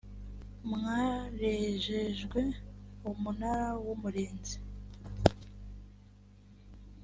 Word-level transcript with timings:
mwarejejwe 0.71 2.41
umunara 3.09 3.69
w 3.85 3.87
umurinzi 3.95 4.57